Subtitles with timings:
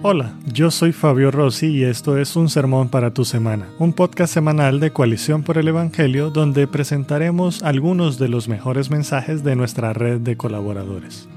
[0.00, 4.32] Hola, yo soy Fabio Rossi y esto es Un Sermón para tu Semana, un podcast
[4.32, 9.92] semanal de Coalición por el Evangelio donde presentaremos algunos de los mejores mensajes de nuestra
[9.94, 11.28] red de colaboradores.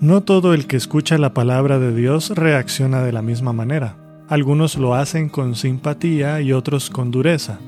[0.00, 3.96] No todo el que escucha la palabra de Dios reacciona de la misma manera.
[4.30, 7.58] Algunos lo hacen con simpatía y otros con dureza.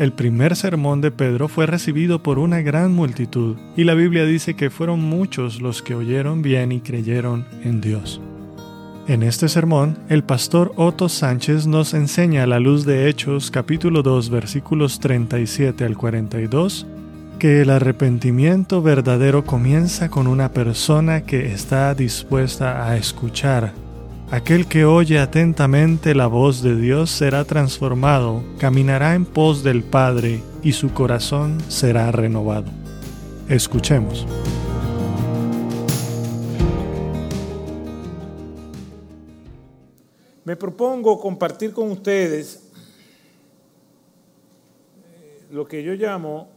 [0.00, 4.54] El primer sermón de Pedro fue recibido por una gran multitud y la Biblia dice
[4.54, 8.20] que fueron muchos los que oyeron bien y creyeron en Dios.
[9.06, 14.02] En este sermón, el pastor Otto Sánchez nos enseña a la luz de Hechos capítulo
[14.02, 16.86] 2 versículos 37 al 42
[17.38, 23.74] que el arrepentimiento verdadero comienza con una persona que está dispuesta a escuchar.
[24.30, 30.40] Aquel que oye atentamente la voz de Dios será transformado, caminará en pos del Padre
[30.62, 32.70] y su corazón será renovado.
[33.50, 34.26] Escuchemos.
[40.44, 42.70] Me propongo compartir con ustedes
[45.02, 46.48] eh, lo que yo llamo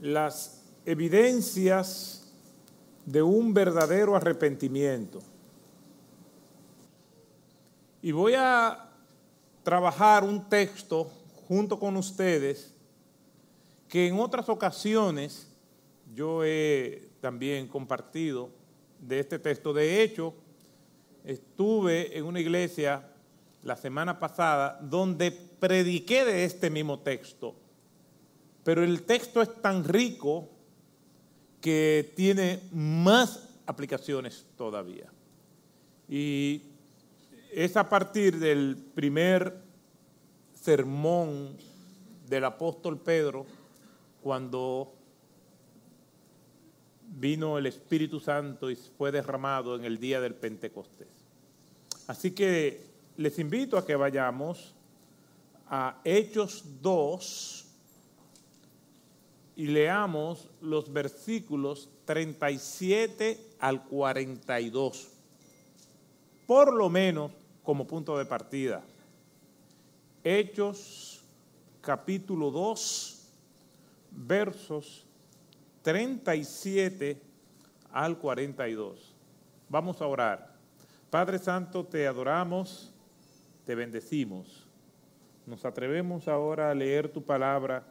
[0.00, 2.32] las evidencias
[3.04, 5.20] de un verdadero arrepentimiento.
[8.00, 8.88] Y voy a
[9.62, 11.10] trabajar un texto
[11.46, 12.72] junto con ustedes
[13.88, 15.48] que en otras ocasiones
[16.14, 18.48] yo he también compartido
[18.98, 19.72] de este texto.
[19.72, 20.34] De hecho,
[21.24, 23.08] estuve en una iglesia
[23.62, 27.54] la semana pasada donde prediqué de este mismo texto,
[28.64, 30.48] pero el texto es tan rico
[31.60, 35.10] que tiene más aplicaciones todavía.
[36.08, 36.62] Y
[37.52, 39.62] es a partir del primer
[40.54, 41.56] sermón
[42.28, 43.46] del apóstol Pedro
[44.22, 44.92] cuando
[47.18, 51.08] vino el Espíritu Santo y fue derramado en el día del Pentecostés.
[52.06, 52.80] Así que
[53.16, 54.74] les invito a que vayamos
[55.68, 57.66] a Hechos 2
[59.56, 65.08] y leamos los versículos 37 al 42,
[66.46, 68.82] por lo menos como punto de partida.
[70.24, 71.20] Hechos
[71.80, 73.28] capítulo 2,
[74.10, 75.04] versos
[75.82, 77.20] 37
[77.90, 79.14] al 42.
[79.68, 80.54] Vamos a orar.
[81.10, 82.92] Padre Santo, te adoramos,
[83.64, 84.66] te bendecimos.
[85.46, 87.84] Nos atrevemos ahora a leer tu palabra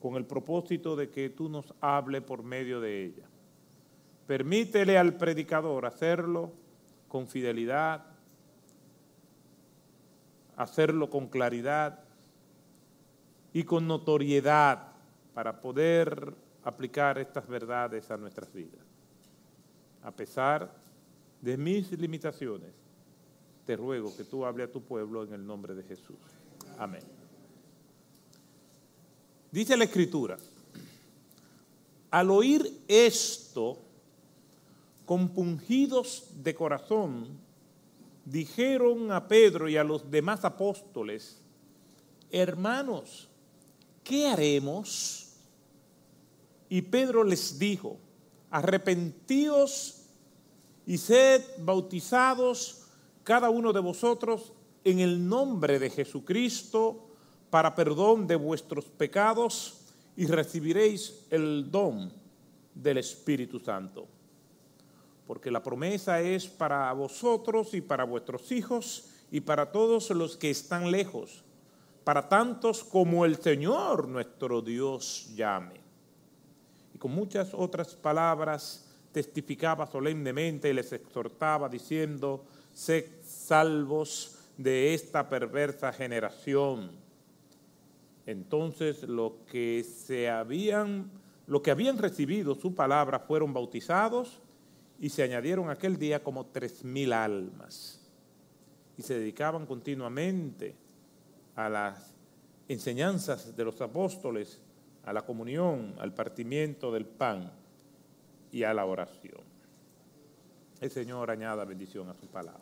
[0.00, 3.24] con el propósito de que tú nos hable por medio de ella.
[4.26, 6.52] Permítele al predicador hacerlo
[7.08, 8.04] con fidelidad,
[10.56, 12.00] hacerlo con claridad
[13.52, 14.88] y con notoriedad
[15.32, 18.80] para poder aplicar estas verdades a nuestras vidas.
[20.02, 20.74] A pesar
[21.40, 22.72] de mis limitaciones,
[23.66, 26.16] te ruego que tú hable a tu pueblo en el nombre de Jesús.
[26.78, 27.02] Amén.
[29.50, 30.36] Dice la Escritura,
[32.10, 33.78] al oír esto,
[35.06, 37.28] compungidos de corazón,
[38.24, 41.38] dijeron a Pedro y a los demás apóstoles,
[42.30, 43.28] hermanos,
[44.02, 45.23] ¿qué haremos?
[46.74, 48.00] Y Pedro les dijo,
[48.50, 50.06] arrepentíos
[50.84, 52.88] y sed bautizados
[53.22, 54.52] cada uno de vosotros
[54.82, 57.10] en el nombre de Jesucristo
[57.48, 59.82] para perdón de vuestros pecados
[60.16, 62.12] y recibiréis el don
[62.74, 64.08] del Espíritu Santo.
[65.28, 70.50] Porque la promesa es para vosotros y para vuestros hijos y para todos los que
[70.50, 71.44] están lejos,
[72.02, 75.83] para tantos como el Señor nuestro Dios llame
[77.04, 78.82] con muchas otras palabras
[79.12, 86.92] testificaba solemnemente y les exhortaba diciendo, sed salvos de esta perversa generación.
[88.24, 91.10] Entonces lo que se habían,
[91.46, 94.40] lo que habían recibido su palabra fueron bautizados
[94.98, 98.00] y se añadieron aquel día como tres mil almas.
[98.96, 100.74] Y se dedicaban continuamente
[101.54, 102.14] a las
[102.66, 104.63] enseñanzas de los apóstoles
[105.04, 107.52] a la comunión, al partimiento del pan
[108.50, 109.42] y a la oración.
[110.80, 112.60] El Señor añada bendición a su palabra.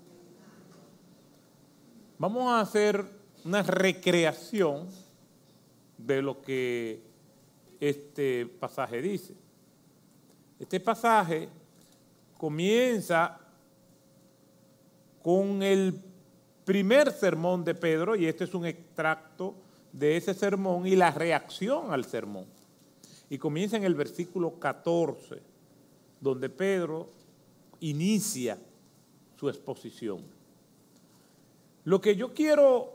[2.18, 3.04] Vamos a hacer
[3.44, 4.86] una recreación
[5.98, 7.02] de lo que
[7.80, 9.34] este pasaje dice.
[10.58, 11.48] Este pasaje
[12.38, 13.40] comienza
[15.22, 16.00] con el
[16.64, 19.54] primer sermón de Pedro, y este es un extracto
[19.92, 22.46] de ese sermón y la reacción al sermón.
[23.28, 25.40] Y comienza en el versículo 14,
[26.20, 27.08] donde Pedro
[27.80, 28.58] inicia
[29.38, 30.20] su exposición.
[31.84, 32.92] Lo que yo quiero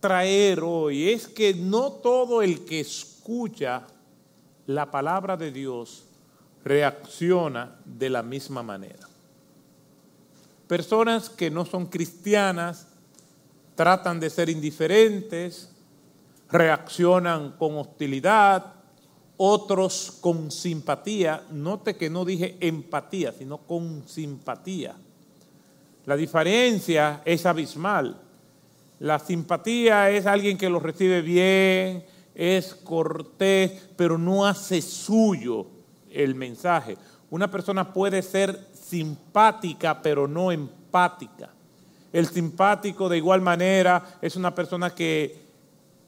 [0.00, 3.86] traer hoy es que no todo el que escucha
[4.66, 6.04] la palabra de Dios
[6.64, 9.08] reacciona de la misma manera.
[10.66, 12.88] Personas que no son cristianas
[13.74, 15.71] tratan de ser indiferentes,
[16.52, 18.74] reaccionan con hostilidad,
[19.36, 21.44] otros con simpatía.
[21.50, 24.94] Note que no dije empatía, sino con simpatía.
[26.04, 28.20] La diferencia es abismal.
[28.98, 32.04] La simpatía es alguien que lo recibe bien,
[32.34, 35.66] es cortés, pero no hace suyo
[36.10, 36.96] el mensaje.
[37.30, 41.50] Una persona puede ser simpática, pero no empática.
[42.12, 45.41] El simpático de igual manera es una persona que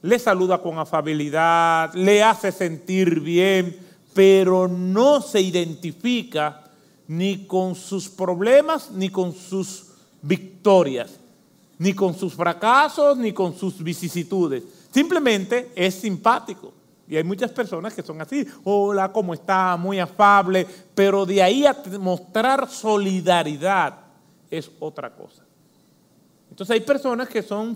[0.05, 3.75] le saluda con afabilidad, le hace sentir bien,
[4.13, 6.63] pero no se identifica
[7.07, 9.87] ni con sus problemas ni con sus
[10.21, 11.19] victorias,
[11.79, 14.61] ni con sus fracasos ni con sus vicisitudes.
[14.93, 16.71] Simplemente es simpático.
[17.07, 19.75] Y hay muchas personas que son así, hola, ¿cómo está?
[19.75, 24.01] Muy afable, pero de ahí a mostrar solidaridad
[24.51, 25.43] es otra cosa.
[26.51, 27.75] Entonces hay personas que son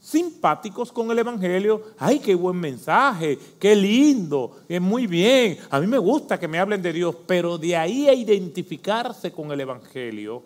[0.00, 1.82] simpáticos con el Evangelio.
[1.98, 5.58] Ay, qué buen mensaje, qué lindo, es muy bien.
[5.70, 9.52] A mí me gusta que me hablen de Dios, pero de ahí a identificarse con
[9.52, 10.42] el Evangelio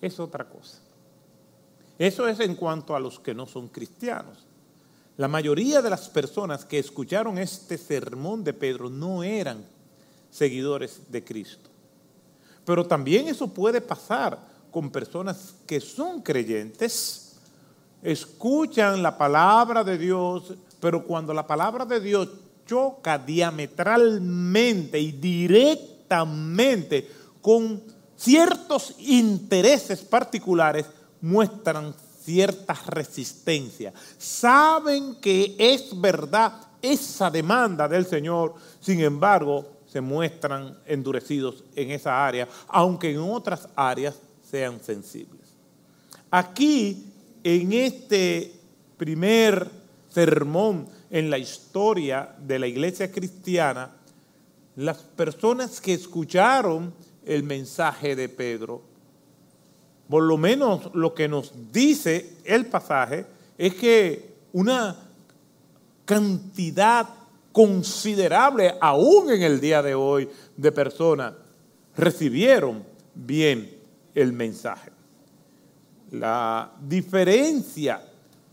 [0.00, 0.78] es otra cosa.
[1.98, 4.46] Eso es en cuanto a los que no son cristianos.
[5.16, 9.64] La mayoría de las personas que escucharon este sermón de Pedro no eran
[10.30, 11.70] seguidores de Cristo.
[12.64, 14.38] Pero también eso puede pasar
[14.72, 17.23] con personas que son creyentes,
[18.04, 22.28] escuchan la palabra de Dios, pero cuando la palabra de Dios
[22.66, 27.10] choca diametralmente y directamente
[27.40, 27.82] con
[28.16, 30.86] ciertos intereses particulares,
[31.20, 33.92] muestran cierta resistencia.
[34.18, 42.26] Saben que es verdad esa demanda del Señor, sin embargo, se muestran endurecidos en esa
[42.26, 45.40] área, aunque en otras áreas sean sensibles.
[46.30, 47.13] Aquí
[47.44, 48.52] en este
[48.96, 49.70] primer
[50.08, 53.90] sermón en la historia de la iglesia cristiana,
[54.76, 56.92] las personas que escucharon
[57.24, 58.82] el mensaje de Pedro,
[60.08, 63.26] por lo menos lo que nos dice el pasaje,
[63.56, 64.96] es que una
[66.04, 67.08] cantidad
[67.52, 71.34] considerable, aún en el día de hoy, de personas
[71.96, 73.70] recibieron bien
[74.14, 74.93] el mensaje.
[76.18, 78.00] La diferencia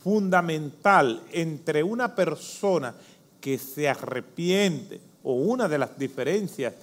[0.04, 2.96] fundamental entre una persona
[3.40, 6.74] que se arrepiente o una de las diferencias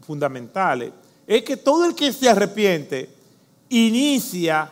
[0.00, 0.92] fundamentales
[1.26, 3.10] es que todo el que se arrepiente
[3.68, 4.70] inicia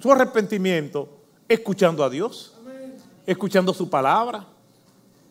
[0.00, 1.08] su arrepentimiento
[1.48, 2.54] escuchando a Dios,
[3.26, 4.46] escuchando su palabra.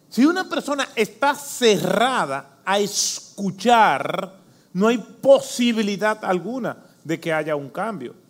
[0.10, 4.33] Si una persona está cerrada a escuchar,
[4.74, 8.27] no hay posibilidad alguna de que haya un cambio.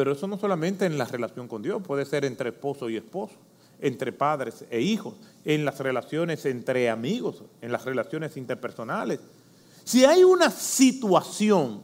[0.00, 3.34] Pero eso no solamente en la relación con Dios, puede ser entre esposo y esposo,
[3.82, 5.12] entre padres e hijos,
[5.44, 9.20] en las relaciones entre amigos, en las relaciones interpersonales.
[9.84, 11.82] Si hay una situación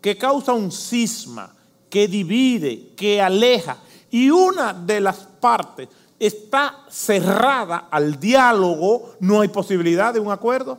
[0.00, 1.54] que causa un cisma,
[1.88, 3.76] que divide, que aleja,
[4.10, 5.88] y una de las partes
[6.18, 10.76] está cerrada al diálogo, no hay posibilidad de un acuerdo.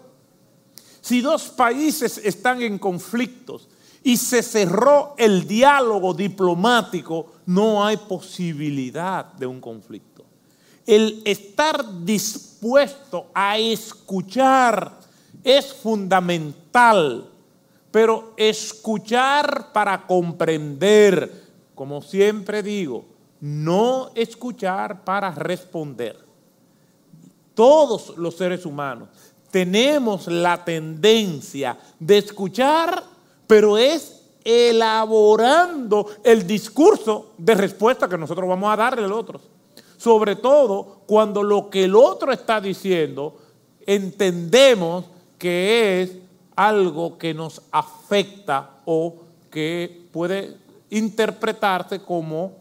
[1.00, 3.70] Si dos países están en conflictos
[4.04, 10.26] y se cerró el diálogo diplomático, no hay posibilidad de un conflicto.
[10.86, 15.00] El estar dispuesto a escuchar
[15.42, 17.30] es fundamental,
[17.92, 21.44] pero escuchar para comprender,
[21.74, 23.06] como siempre digo,
[23.40, 26.18] no escuchar para responder.
[27.54, 29.10] Todos los seres humanos
[29.52, 33.13] tenemos la tendencia de escuchar
[33.48, 39.40] pero es elaborando el discurso de respuesta que nosotros vamos a darle al otro.
[39.98, 43.38] Sobre todo cuando lo que el otro está diciendo
[43.86, 45.06] entendemos
[45.38, 46.12] que es
[46.56, 49.16] algo que nos afecta o
[49.50, 50.58] que puede
[50.90, 52.54] interpretarse como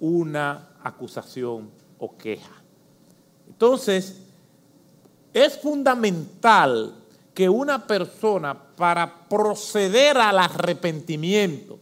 [0.00, 2.62] una acusación o queja.
[3.48, 4.22] Entonces,
[5.32, 6.94] es fundamental
[7.38, 11.78] que una persona para proceder al arrepentimiento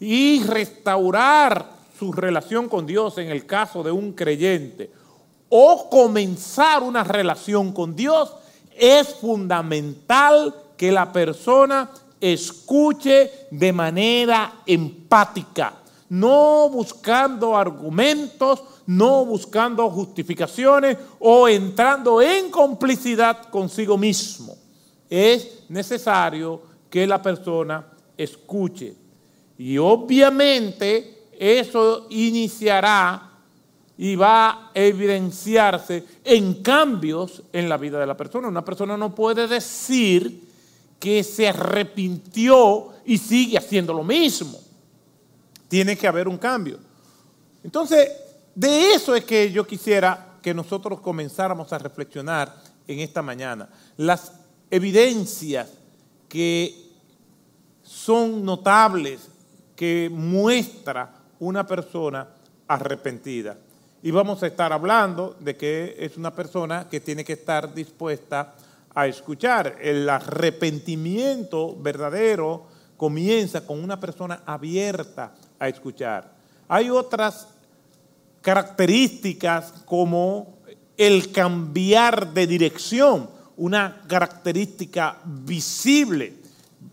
[0.00, 4.90] y restaurar su relación con Dios en el caso de un creyente
[5.50, 8.32] o comenzar una relación con Dios,
[8.74, 15.74] es fundamental que la persona escuche de manera empática.
[16.08, 24.56] no buscando argumentos, no buscando justificaciones o entrando en complicidad consigo mismo.
[25.08, 27.86] Es necesario que la persona
[28.16, 28.94] escuche.
[29.58, 33.30] Y obviamente eso iniciará
[33.96, 38.48] y va a evidenciarse en cambios en la vida de la persona.
[38.48, 40.48] Una persona no puede decir
[41.00, 44.58] que se arrepintió y sigue haciendo lo mismo.
[45.68, 46.78] Tiene que haber un cambio.
[47.62, 48.08] Entonces,
[48.54, 52.54] de eso es que yo quisiera que nosotros comenzáramos a reflexionar
[52.86, 53.68] en esta mañana.
[53.96, 54.32] Las
[54.70, 55.68] evidencias
[56.28, 56.74] que
[57.82, 59.28] son notables
[59.74, 62.28] que muestra una persona
[62.66, 63.56] arrepentida.
[64.02, 68.54] Y vamos a estar hablando de que es una persona que tiene que estar dispuesta
[68.94, 69.76] a escuchar.
[69.80, 76.32] El arrepentimiento verdadero comienza con una persona abierta a escuchar.
[76.68, 77.48] Hay otras
[78.42, 80.58] características como
[80.96, 86.32] el cambiar de dirección, una característica visible.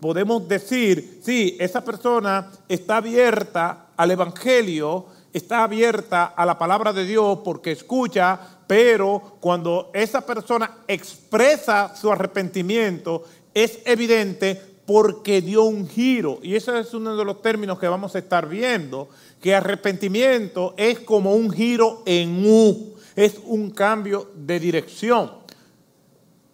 [0.00, 7.04] Podemos decir, sí, esa persona está abierta al Evangelio, está abierta a la palabra de
[7.04, 15.88] Dios porque escucha, pero cuando esa persona expresa su arrepentimiento, es evidente porque dio un
[15.88, 16.38] giro.
[16.42, 19.08] Y ese es uno de los términos que vamos a estar viendo,
[19.40, 25.45] que arrepentimiento es como un giro en U, es un cambio de dirección.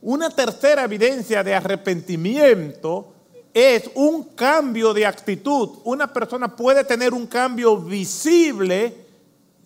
[0.03, 3.15] Una tercera evidencia de arrepentimiento
[3.55, 5.79] es un cambio de actitud.
[5.85, 8.97] Una persona puede tener un cambio visible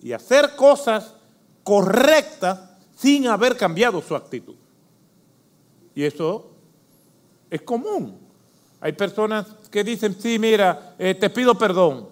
[0.03, 1.15] y hacer cosas
[1.63, 2.61] correctas
[2.97, 4.57] sin haber cambiado su actitud.
[5.95, 6.51] Y eso
[7.51, 8.19] es común.
[8.81, 12.09] Hay personas que dicen, sí, mira, eh, te pido perdón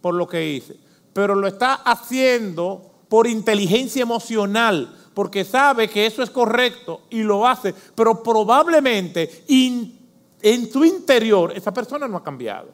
[0.00, 0.76] por lo que hice,
[1.12, 7.44] pero lo está haciendo por inteligencia emocional, porque sabe que eso es correcto y lo
[7.44, 12.68] hace, pero probablemente en su interior esa persona no ha cambiado.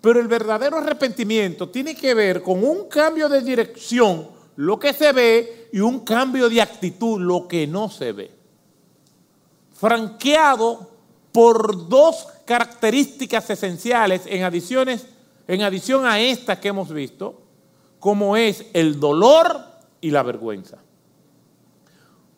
[0.00, 5.12] Pero el verdadero arrepentimiento tiene que ver con un cambio de dirección, lo que se
[5.12, 8.30] ve, y un cambio de actitud, lo que no se ve.
[9.74, 10.92] Franqueado
[11.30, 15.08] por dos características esenciales en, adiciones,
[15.46, 17.42] en adición a estas que hemos visto,
[18.00, 19.60] como es el dolor
[20.00, 20.78] y la vergüenza.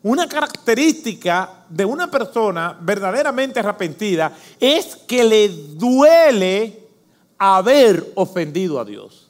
[0.01, 6.87] Una característica de una persona verdaderamente arrepentida es que le duele
[7.37, 9.29] haber ofendido a Dios.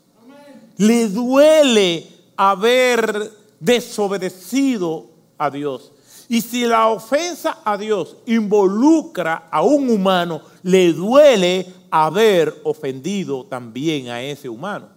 [0.78, 2.08] Le duele
[2.38, 5.08] haber desobedecido
[5.38, 5.92] a Dios.
[6.28, 14.10] Y si la ofensa a Dios involucra a un humano, le duele haber ofendido también
[14.10, 14.90] a ese humano.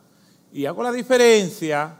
[0.53, 1.97] Y hago la diferencia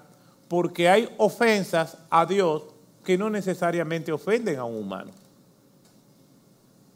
[0.47, 2.65] porque hay ofensas a Dios
[3.05, 5.11] que no necesariamente ofenden a un humano.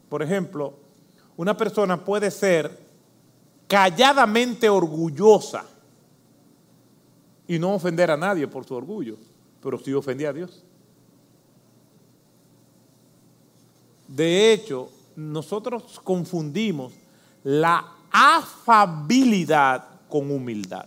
[0.08, 0.74] Por ejemplo,
[1.36, 2.78] una persona puede ser
[3.66, 5.64] calladamente orgullosa
[7.48, 9.16] y no ofender a nadie por su orgullo,
[9.62, 10.64] pero sí ofender a Dios.
[14.08, 16.92] De hecho, nosotros confundimos
[17.42, 20.86] la afabilidad con humildad.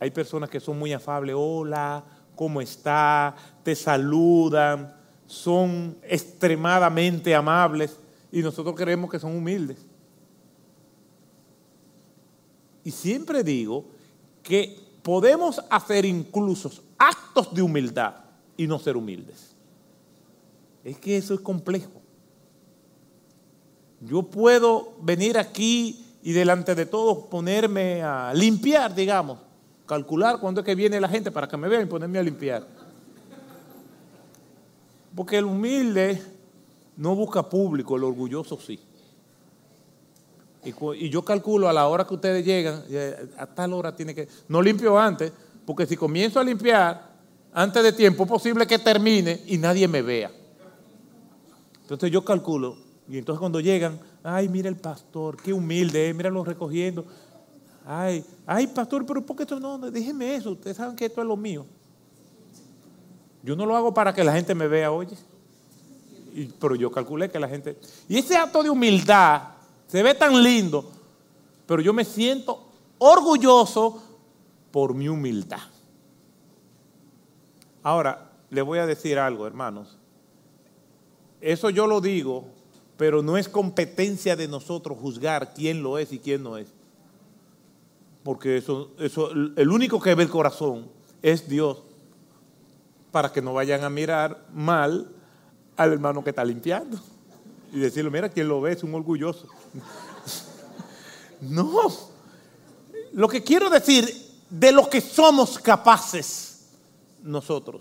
[0.00, 2.04] Hay personas que son muy afables, hola,
[2.38, 3.34] ¿cómo está?
[3.64, 4.94] Te saludan,
[5.26, 7.96] son extremadamente amables
[8.30, 9.84] y nosotros creemos que son humildes.
[12.84, 13.86] Y siempre digo
[14.40, 18.14] que podemos hacer incluso actos de humildad
[18.56, 19.56] y no ser humildes.
[20.84, 22.00] Es que eso es complejo.
[24.00, 29.47] Yo puedo venir aquí y delante de todos ponerme a limpiar, digamos,
[29.88, 32.64] calcular cuándo es que viene la gente para que me vean y ponerme a limpiar.
[35.16, 36.22] Porque el humilde
[36.96, 38.78] no busca público, el orgulloso sí.
[40.62, 42.82] Y, yo calculo a la hora que ustedes llegan,
[43.38, 44.28] a tal hora tiene que...
[44.48, 45.32] No limpio antes,
[45.64, 47.08] porque si comienzo a limpiar
[47.52, 50.30] antes de tiempo, es posible que termine y nadie me vea.
[51.80, 52.76] Entonces yo calculo,
[53.08, 57.06] y entonces cuando llegan, ay, mira el pastor, qué humilde, míralo recogiendo.
[57.90, 59.78] Ay, ay, pastor, pero ¿por qué esto no?
[59.90, 61.64] Déjeme eso, ustedes saben que esto es lo mío.
[63.42, 65.16] Yo no lo hago para que la gente me vea, oye.
[66.60, 67.78] pero yo calculé que la gente...
[68.06, 69.40] Y ese acto de humildad
[69.86, 70.84] se ve tan lindo,
[71.66, 72.62] pero yo me siento
[72.98, 74.02] orgulloso
[74.70, 75.62] por mi humildad.
[77.82, 79.96] Ahora, le voy a decir algo, hermanos.
[81.40, 82.44] Eso yo lo digo,
[82.98, 86.68] pero no es competencia de nosotros juzgar quién lo es y quién no es.
[88.28, 90.90] Porque eso, eso, el único que ve el corazón
[91.22, 91.78] es Dios,
[93.10, 95.10] para que no vayan a mirar mal
[95.78, 97.00] al hermano que está limpiando
[97.72, 99.46] y decirle, mira, quien lo ve es un orgulloso.
[101.40, 101.90] no,
[103.14, 104.06] lo que quiero decir,
[104.50, 106.66] de lo que somos capaces
[107.22, 107.80] nosotros.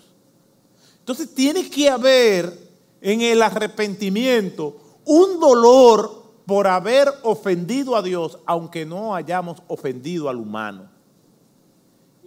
[0.99, 2.57] Entonces tiene que haber
[3.01, 10.37] en el arrepentimiento un dolor por haber ofendido a Dios, aunque no hayamos ofendido al
[10.37, 10.89] humano.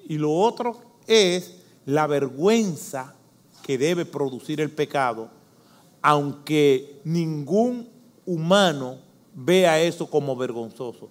[0.06, 3.14] Y lo otro es la vergüenza
[3.62, 5.30] que debe producir el pecado,
[6.02, 7.88] aunque ningún
[8.26, 8.98] humano
[9.34, 11.08] vea eso como vergonzoso.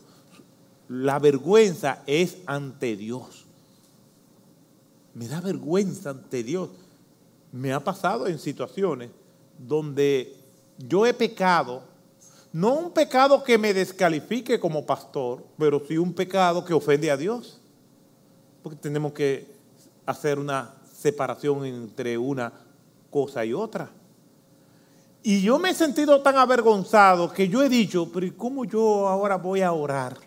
[0.87, 3.45] La vergüenza es ante Dios.
[5.15, 6.69] Me da vergüenza ante Dios.
[7.51, 9.09] Me ha pasado en situaciones
[9.57, 10.35] donde
[10.77, 11.88] yo he pecado
[12.51, 17.17] no un pecado que me descalifique como pastor, pero sí un pecado que ofende a
[17.17, 17.59] Dios.
[18.63, 19.47] Porque tenemos que
[20.05, 22.51] hacer una separación entre una
[23.09, 23.89] cosa y otra.
[25.21, 29.35] Y yo me he sentido tan avergonzado que yo he dicho, pero ¿cómo yo ahora
[29.35, 30.17] voy a orar?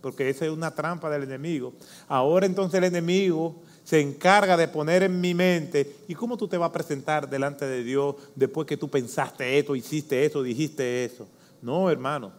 [0.00, 1.72] Porque esa es una trampa del enemigo.
[2.08, 6.56] Ahora entonces el enemigo se encarga de poner en mi mente, ¿y cómo tú te
[6.56, 11.28] vas a presentar delante de Dios después que tú pensaste esto, hiciste eso, dijiste eso?
[11.64, 12.30] No, hermano.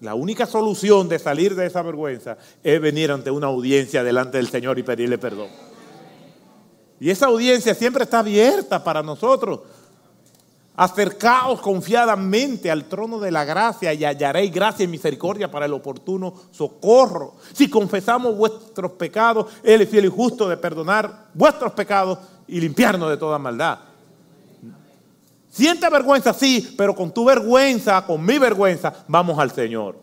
[0.00, 4.48] La única solución de salir de esa vergüenza es venir ante una audiencia delante del
[4.48, 5.46] Señor y pedirle perdón.
[6.98, 9.60] Y esa audiencia siempre está abierta para nosotros.
[10.74, 16.34] Acercaos confiadamente al trono de la gracia y hallaréis gracia y misericordia para el oportuno
[16.50, 17.34] socorro.
[17.52, 22.18] Si confesamos vuestros pecados, Él es fiel y justo de perdonar vuestros pecados
[22.48, 23.87] y limpiarnos de toda maldad.
[25.58, 29.98] Siente vergüenza, sí, pero con tu vergüenza, con mi vergüenza, vamos al Señor.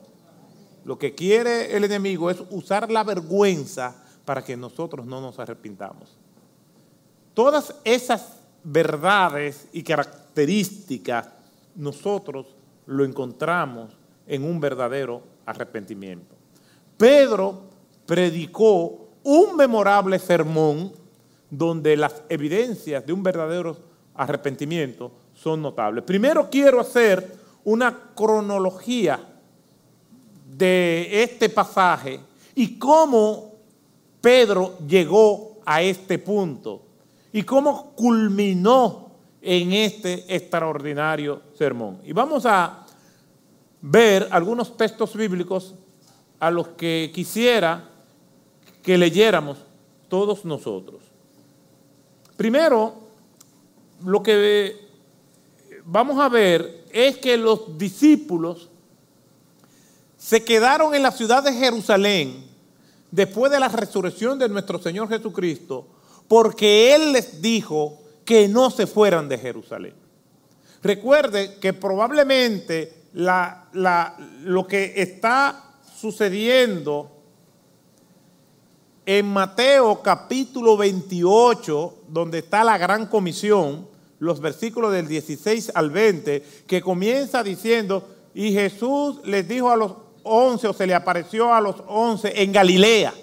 [0.84, 6.18] Lo que quiere el enemigo es usar la vergüenza para que nosotros no nos arrepintamos.
[7.34, 8.34] Todas esas
[8.66, 11.30] verdades y características
[11.74, 12.48] nosotros
[12.86, 13.94] lo encontramos
[14.28, 16.36] en un verdadero arrepentimiento.
[16.98, 17.62] Pedro
[18.06, 20.92] predicó un memorable sermón
[21.50, 23.78] donde las evidencias de un verdadero
[24.16, 26.04] arrepentimiento son notables.
[26.04, 29.20] Primero quiero hacer una cronología
[30.58, 32.20] de este pasaje
[32.56, 33.54] y cómo
[34.22, 36.82] Pedro llegó a este punto
[37.32, 42.00] y cómo culminó en este extraordinario sermón.
[42.04, 42.84] Y vamos a
[43.82, 45.76] ver algunos textos bíblicos
[46.40, 47.88] a los que quisiera
[48.82, 49.60] que leyéramos
[50.08, 51.04] todos nosotros.
[52.36, 52.96] Primero,
[54.04, 54.85] lo que
[55.86, 58.70] vamos a ver es que los discípulos
[60.18, 62.44] se quedaron en la ciudad de Jerusalén
[63.12, 65.88] después de la resurrección de nuestro Señor Jesucristo,
[66.28, 69.94] porque Él les dijo que no se fueran de Jerusalén.
[70.82, 77.12] Recuerde que probablemente lo que está sucediendo
[79.06, 83.88] en Mateo capítulo 28, donde está la gran comisión,
[84.26, 89.94] los versículos del 16 al 20, que comienza diciendo, y Jesús les dijo a los
[90.24, 93.14] once, o se le apareció a los once en Galilea.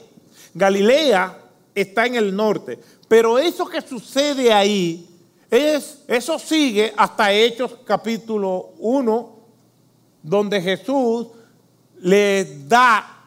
[0.54, 1.38] Galilea
[1.74, 5.08] está en el norte, pero eso que sucede ahí,
[5.50, 9.36] es, eso sigue hasta Hechos capítulo 1,
[10.22, 11.26] donde Jesús
[12.00, 13.26] les da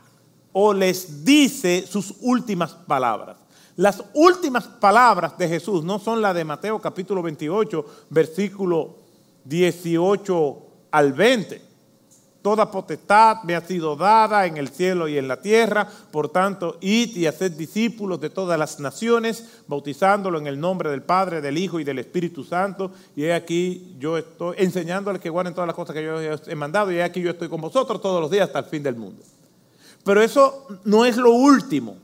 [0.51, 3.37] o les dice sus últimas palabras.
[3.77, 8.95] Las últimas palabras de Jesús no son las de Mateo capítulo 28, versículo
[9.43, 10.57] 18
[10.91, 11.61] al 20.
[12.41, 16.77] Toda potestad me ha sido dada en el cielo y en la tierra, por tanto,
[16.79, 21.57] id y haced discípulos de todas las naciones, bautizándolo en el nombre del Padre, del
[21.57, 22.91] Hijo y del Espíritu Santo.
[23.13, 26.93] Y he aquí yo estoy enseñándoles que guarden todas las cosas que yo he mandado,
[26.93, 29.21] y he aquí yo estoy con vosotros todos los días hasta el fin del mundo.
[30.05, 31.97] Pero eso no es lo último.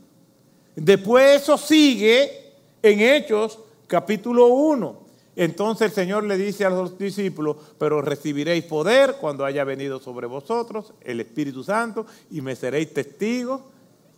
[0.74, 5.02] Después eso sigue en Hechos capítulo 1.
[5.36, 10.26] Entonces el Señor le dice a los discípulos, pero recibiréis poder cuando haya venido sobre
[10.26, 13.60] vosotros el Espíritu Santo y me seréis testigos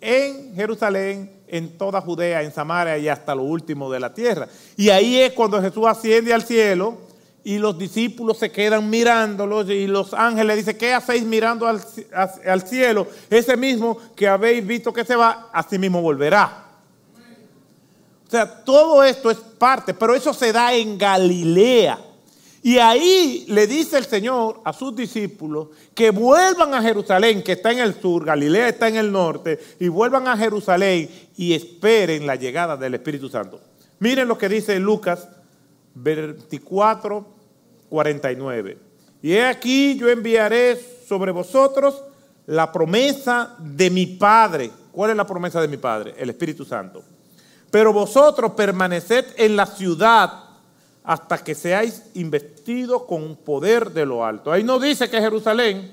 [0.00, 4.48] en Jerusalén, en toda Judea, en Samaria y hasta lo último de la tierra.
[4.76, 6.98] Y ahí es cuando Jesús asciende al cielo
[7.44, 11.78] y los discípulos se quedan mirándolos y los ángeles dicen, ¿qué hacéis mirando al,
[12.46, 13.06] al, cielo?
[13.28, 16.64] Ese mismo que habéis visto que se va, así mismo volverá.
[18.26, 21.98] O sea, todo esto es parte, pero eso se da en Galilea.
[22.62, 27.70] Y ahí le dice el Señor a sus discípulos que vuelvan a Jerusalén, que está
[27.72, 32.36] en el sur, Galilea está en el norte, y vuelvan a Jerusalén y esperen la
[32.36, 33.60] llegada del Espíritu Santo.
[33.98, 35.28] Miren lo que dice Lucas
[35.94, 37.33] 24,
[37.94, 38.76] 49.
[39.22, 40.76] Y he aquí yo enviaré
[41.08, 42.02] sobre vosotros
[42.46, 44.70] la promesa de mi Padre.
[44.90, 46.12] ¿Cuál es la promesa de mi Padre?
[46.18, 47.04] El Espíritu Santo.
[47.70, 50.44] Pero vosotros permaneced en la ciudad
[51.04, 54.50] hasta que seáis investidos con poder de lo alto.
[54.50, 55.92] Ahí no dice que es Jerusalén,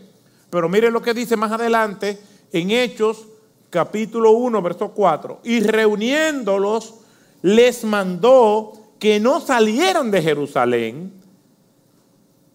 [0.49, 2.19] pero miren lo que dice más adelante
[2.51, 3.27] en Hechos
[3.69, 5.41] capítulo 1, verso 4.
[5.43, 6.95] Y reuniéndolos,
[7.43, 11.20] les mandó que no salieran de Jerusalén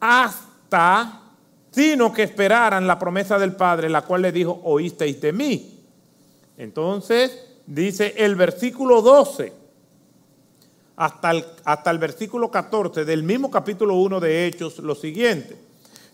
[0.07, 1.21] hasta,
[1.73, 5.81] sino que esperaran la promesa del Padre, la cual le dijo, oísteis de mí.
[6.57, 9.53] Entonces, dice el versículo 12
[10.95, 15.57] hasta el, hasta el versículo 14 del mismo capítulo 1 de Hechos lo siguiente.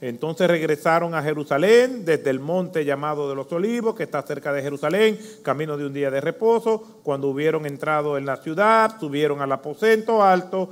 [0.00, 4.62] Entonces regresaron a Jerusalén desde el monte llamado de los olivos, que está cerca de
[4.62, 7.00] Jerusalén, camino de un día de reposo.
[7.04, 10.70] Cuando hubieron entrado en la ciudad, subieron al aposento alto,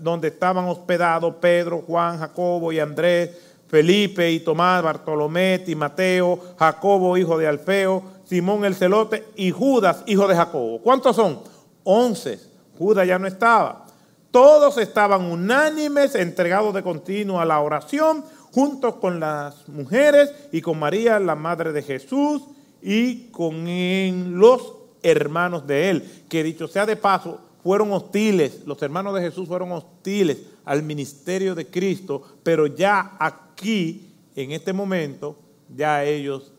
[0.00, 3.30] donde estaban hospedados Pedro, Juan, Jacobo y Andrés,
[3.68, 10.02] Felipe y Tomás, Bartolomé y Mateo, Jacobo, hijo de Alfeo, Simón el celote y Judas,
[10.06, 10.80] hijo de Jacobo.
[10.80, 11.40] ¿Cuántos son?
[11.84, 12.38] Once.
[12.78, 13.86] Judas ya no estaba.
[14.30, 20.78] Todos estaban unánimes, entregados de continuo a la oración, juntos con las mujeres y con
[20.78, 22.42] María, la madre de Jesús,
[22.82, 29.14] y con los hermanos de él, que dicho sea de paso, fueron hostiles, los hermanos
[29.14, 35.36] de Jesús fueron hostiles al ministerio de Cristo, pero ya aquí, en este momento,
[35.74, 36.52] ya ellos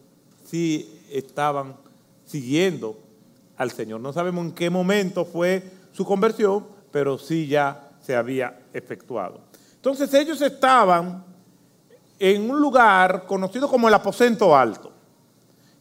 [0.45, 1.75] sí estaban
[2.25, 2.97] siguiendo
[3.57, 4.01] al Señor.
[4.01, 9.41] No sabemos en qué momento fue su conversión, pero sí ya se había efectuado.
[9.75, 11.23] Entonces ellos estaban
[12.19, 14.91] en un lugar conocido como el aposento alto,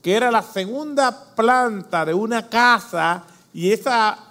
[0.00, 4.27] que era la segunda planta de una casa y esa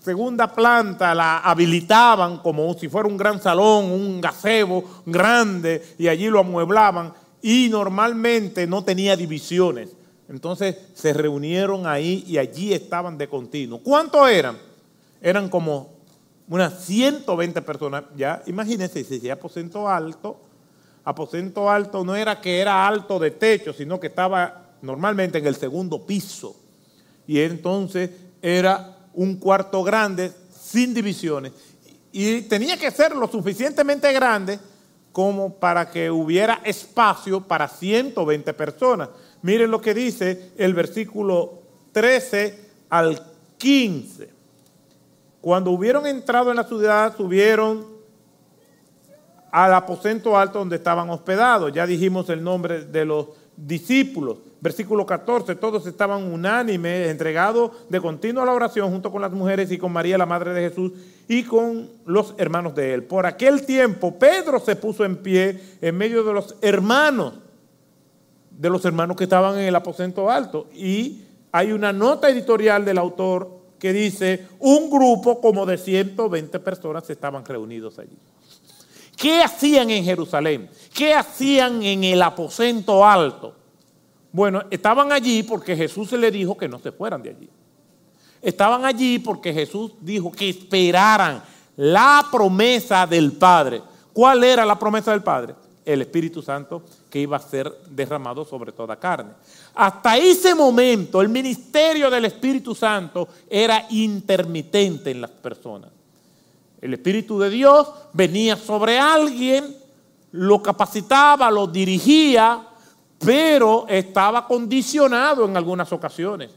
[0.00, 6.28] segunda planta la habilitaban como si fuera un gran salón, un gazebo grande y allí
[6.28, 9.90] lo amueblaban y normalmente no tenía divisiones.
[10.28, 13.80] Entonces se reunieron ahí y allí estaban de continuo.
[13.82, 14.68] ¿Cuántos eran?
[15.20, 15.90] eran como
[16.48, 18.04] unas 120 personas.
[18.16, 20.40] Ya, imagínense, si decía aposento alto,
[21.04, 25.56] aposento alto no era que era alto de techo, sino que estaba normalmente en el
[25.56, 26.56] segundo piso.
[27.26, 31.52] Y entonces era un cuarto grande, sin divisiones.
[32.12, 34.58] Y tenía que ser lo suficientemente grande
[35.12, 39.08] como para que hubiera espacio para 120 personas.
[39.42, 42.58] Miren lo que dice el versículo 13
[42.90, 43.20] al
[43.56, 44.30] 15.
[45.40, 47.86] Cuando hubieron entrado en la ciudad, subieron
[49.50, 51.72] al aposento alto donde estaban hospedados.
[51.72, 54.38] Ya dijimos el nombre de los discípulos.
[54.60, 59.70] Versículo 14, todos estaban unánimes, entregados de continuo a la oración junto con las mujeres
[59.70, 60.92] y con María, la Madre de Jesús,
[61.28, 63.04] y con los hermanos de él.
[63.04, 67.34] Por aquel tiempo, Pedro se puso en pie en medio de los hermanos,
[68.50, 70.66] de los hermanos que estaban en el aposento alto.
[70.74, 77.08] Y hay una nota editorial del autor que dice, un grupo como de 120 personas
[77.08, 78.18] estaban reunidos allí.
[79.16, 80.68] ¿Qué hacían en Jerusalén?
[80.92, 83.57] ¿Qué hacían en el aposento alto?
[84.32, 87.48] Bueno, estaban allí porque Jesús se le dijo que no se fueran de allí.
[88.40, 91.42] Estaban allí porque Jesús dijo que esperaran
[91.76, 93.82] la promesa del Padre.
[94.12, 95.54] ¿Cuál era la promesa del Padre?
[95.84, 99.32] El Espíritu Santo que iba a ser derramado sobre toda carne.
[99.74, 105.90] Hasta ese momento el ministerio del Espíritu Santo era intermitente en las personas.
[106.80, 109.76] El Espíritu de Dios venía sobre alguien,
[110.32, 112.67] lo capacitaba, lo dirigía,
[113.18, 116.50] pero estaba condicionado en algunas ocasiones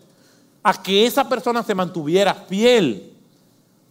[0.63, 3.13] a que esa persona se mantuviera fiel.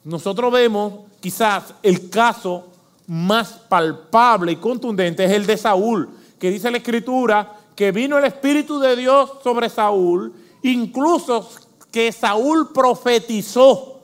[0.04, 2.68] Nosotros vemos quizás el caso
[3.06, 8.24] más palpable y contundente es el de Saúl que dice la Escritura que vino el
[8.24, 11.48] Espíritu de Dios sobre Saúl, incluso
[11.90, 14.02] que Saúl profetizó.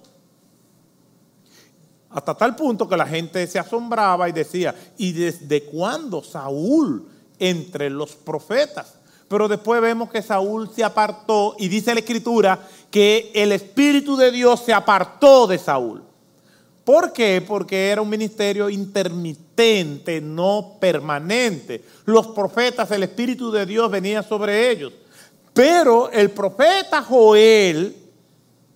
[2.10, 7.06] Hasta tal punto que la gente se asombraba y decía, ¿y desde cuándo Saúl
[7.38, 8.94] entre los profetas?
[9.28, 14.30] Pero después vemos que Saúl se apartó y dice la Escritura que el Espíritu de
[14.30, 16.02] Dios se apartó de Saúl.
[16.84, 17.42] ¿Por qué?
[17.44, 21.84] Porque era un ministerio intermitente, no permanente.
[22.04, 24.92] Los profetas, el Espíritu de Dios venía sobre ellos.
[25.52, 27.96] Pero el profeta Joel,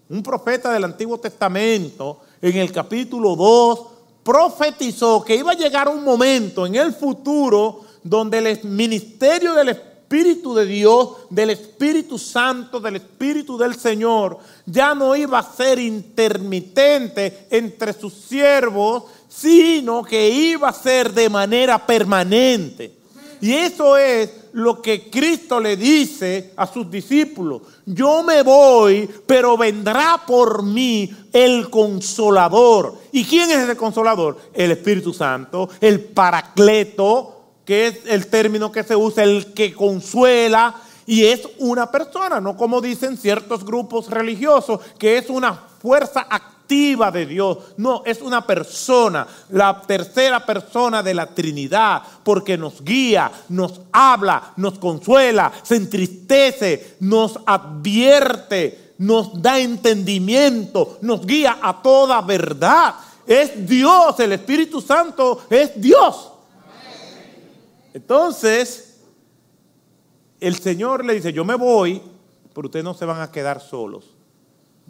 [0.08, 3.80] un profeta del Antiguo Testamento, en el capítulo 2,
[4.24, 10.54] profetizó que iba a llegar un momento en el futuro donde el ministerio del Espíritu
[10.54, 17.46] de Dios, del Espíritu Santo, del Espíritu del Señor, ya no iba a ser intermitente
[17.50, 23.00] entre sus siervos, sino que iba a ser de manera permanente.
[23.40, 27.62] Y eso es lo que Cristo le dice a sus discípulos.
[27.86, 32.96] Yo me voy, pero vendrá por mí el consolador.
[33.12, 34.36] ¿Y quién es ese consolador?
[34.52, 37.39] El Espíritu Santo, el paracleto,
[37.70, 40.74] que es el término que se usa, el que consuela.
[41.06, 47.12] Y es una persona, no como dicen ciertos grupos religiosos, que es una fuerza activa
[47.12, 47.58] de Dios.
[47.76, 54.52] No, es una persona, la tercera persona de la Trinidad, porque nos guía, nos habla,
[54.56, 62.96] nos consuela, se entristece, nos advierte, nos da entendimiento, nos guía a toda verdad.
[63.28, 66.30] Es Dios, el Espíritu Santo es Dios.
[67.92, 69.00] Entonces,
[70.40, 72.00] el Señor le dice, yo me voy,
[72.54, 74.04] pero ustedes no se van a quedar solos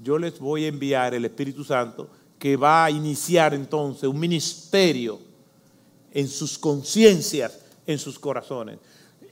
[0.03, 2.09] yo les voy a enviar el Espíritu Santo
[2.39, 5.19] que va a iniciar entonces un ministerio
[6.13, 8.79] en sus conciencias, en sus corazones.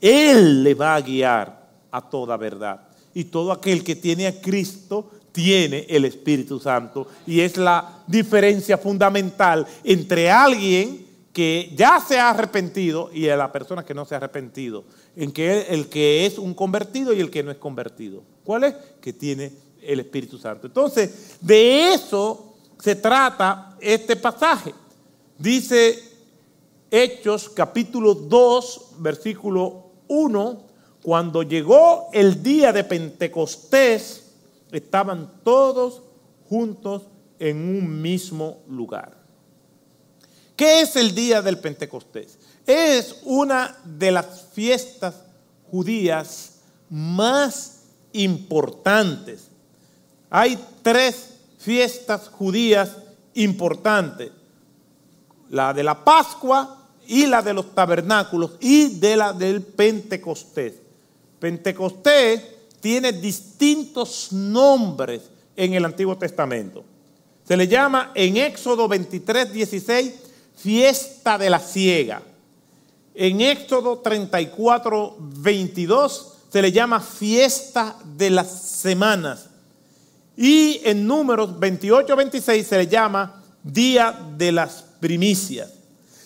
[0.00, 2.80] Él le va a guiar a toda verdad.
[3.14, 7.06] Y todo aquel que tiene a Cristo tiene el Espíritu Santo.
[7.26, 13.52] Y es la diferencia fundamental entre alguien que ya se ha arrepentido y a la
[13.52, 14.84] persona que no se ha arrepentido.
[15.14, 18.22] En que el que es un convertido y el que no es convertido.
[18.44, 18.74] ¿Cuál es?
[19.00, 20.66] Que tiene el Espíritu Santo.
[20.66, 24.74] Entonces, de eso se trata este pasaje.
[25.38, 25.98] Dice
[26.90, 30.62] Hechos capítulo 2, versículo 1,
[31.02, 34.32] cuando llegó el día de Pentecostés,
[34.72, 36.02] estaban todos
[36.48, 37.02] juntos
[37.38, 39.17] en un mismo lugar.
[40.58, 42.36] ¿Qué es el día del Pentecostés?
[42.66, 45.14] Es una de las fiestas
[45.70, 46.56] judías
[46.90, 49.48] más importantes
[50.30, 52.96] hay tres fiestas judías
[53.34, 54.30] importantes.
[55.50, 60.74] La de la Pascua y la de los tabernáculos y de la del Pentecostés.
[61.40, 62.42] Pentecostés
[62.80, 65.22] tiene distintos nombres
[65.56, 66.84] en el Antiguo Testamento.
[67.46, 70.14] Se le llama en Éxodo 23, 16
[70.58, 72.22] fiesta de la ciega.
[73.14, 79.48] En Éxodo 34, 22 se le llama fiesta de las semanas.
[80.36, 85.70] Y en números 28-26 se le llama Día de las Primicias.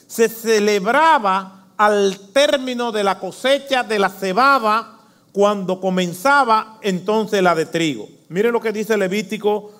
[0.06, 4.98] Se celebraba al término de la cosecha de la cebada
[5.32, 8.08] cuando comenzaba entonces la de trigo.
[8.28, 9.72] Mire lo que dice Levítico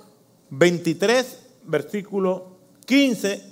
[0.51, 3.52] 23, versículo 15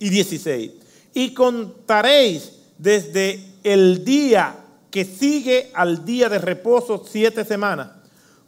[0.00, 0.72] y 16.
[1.14, 4.56] Y contaréis desde el día
[4.90, 8.00] que sigue al día de reposo siete semanas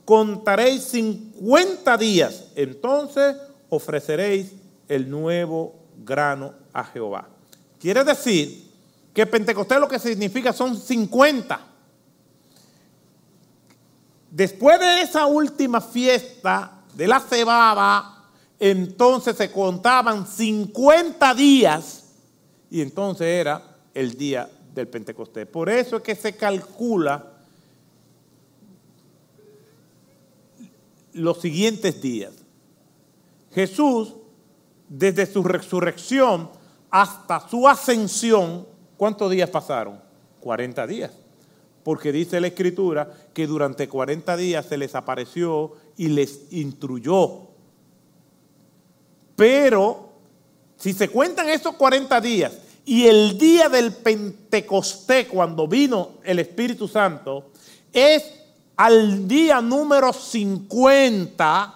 [0.05, 3.37] contaréis 50 días, entonces
[3.69, 4.53] ofreceréis
[4.89, 7.29] el nuevo grano a Jehová.
[7.79, 8.71] Quiere decir
[9.15, 11.61] que Pentecostés lo que significa son 50.
[14.31, 18.22] Después de esa última fiesta de la cebada,
[18.65, 22.05] entonces se contaban 50 días
[22.71, 23.61] y entonces era
[23.93, 25.49] el día del Pentecostés.
[25.49, 27.33] Por eso es que se calcula
[31.13, 32.35] los siguientes días.
[33.51, 34.15] Jesús,
[34.89, 36.49] desde su resurrección
[36.89, 38.65] hasta su ascensión,
[38.97, 40.01] ¿cuántos días pasaron?
[40.39, 41.11] 40 días.
[41.83, 47.52] Porque dice la Escritura que durante 40 días se les apareció y les instruyó.
[49.43, 50.09] Pero,
[50.77, 52.53] si se cuentan esos 40 días
[52.85, 57.51] y el día del Pentecostés, cuando vino el Espíritu Santo,
[57.93, 58.23] es
[58.77, 61.75] al día número 50,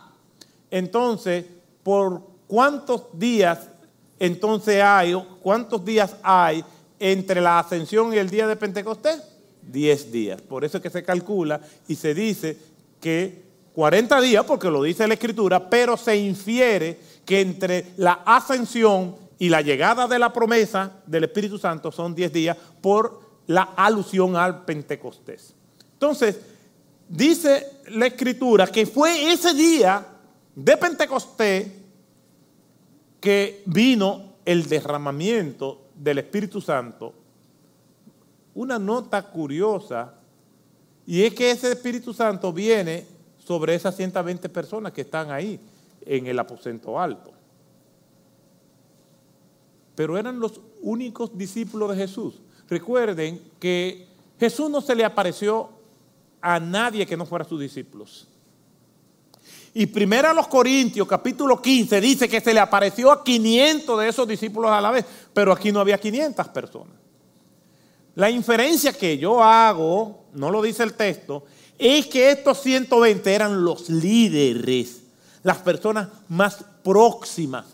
[0.71, 1.45] entonces,
[1.83, 3.59] ¿por cuántos días
[4.21, 6.65] entonces hay, cuántos días hay
[7.01, 9.23] entre la ascensión y el día de Pentecostés?
[9.61, 10.41] Diez días.
[10.41, 12.57] Por eso es que se calcula y se dice
[13.01, 19.17] que 40 días, porque lo dice la Escritura, pero se infiere que entre la ascensión
[19.39, 24.37] y la llegada de la promesa del Espíritu Santo son 10 días por la alusión
[24.37, 25.53] al Pentecostés.
[25.93, 26.39] Entonces,
[27.09, 30.07] dice la escritura que fue ese día
[30.55, 31.69] de Pentecostés
[33.21, 37.13] que vino el derramamiento del Espíritu Santo.
[38.55, 40.15] Una nota curiosa,
[41.07, 43.05] y es que ese Espíritu Santo viene
[43.45, 45.61] sobre esas 120 personas que están ahí
[46.07, 47.33] en el aposento alto.
[49.95, 52.35] pero eran los únicos discípulos de Jesús.
[52.69, 54.07] Recuerden que
[54.39, 55.71] Jesús no se le apareció
[56.43, 58.29] a nadie que no fuera sus discípulos.
[59.73, 64.09] Y primero a los Corintios, capítulo 15, dice que se le apareció a 500 de
[64.09, 66.97] esos discípulos a la vez, pero aquí no había 500 personas.
[68.15, 71.45] La inferencia que yo hago, no lo dice el texto,
[71.79, 75.03] es que estos 120 eran los líderes,
[75.47, 77.67] las personas más próximas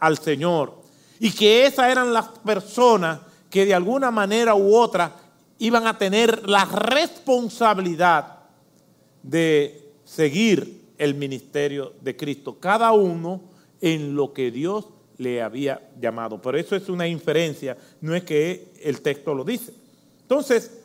[0.00, 0.74] al Señor.
[1.20, 5.14] Y que esas eran las personas que de alguna manera u otra
[5.60, 8.40] iban a tener la responsabilidad
[9.22, 13.42] de seguir el ministerio de Cristo, cada uno
[13.80, 14.86] en lo que Dios
[15.18, 16.42] le había llamado.
[16.42, 19.72] Pero eso es una inferencia, no es que el texto lo dice.
[20.22, 20.80] Entonces,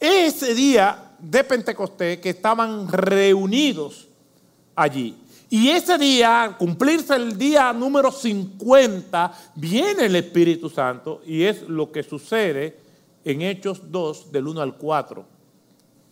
[0.00, 4.08] ese día de Pentecostés que estaban reunidos
[4.74, 5.16] allí,
[5.52, 11.92] y ese día, cumplirse el día número 50, viene el Espíritu Santo y es lo
[11.92, 12.78] que sucede
[13.22, 15.26] en Hechos 2, del 1 al 4.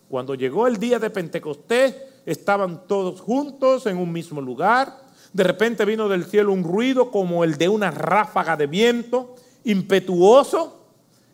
[0.07, 4.95] Cuando llegó el día de Pentecostés, estaban todos juntos en un mismo lugar.
[5.33, 10.85] De repente vino del cielo un ruido como el de una ráfaga de viento impetuoso.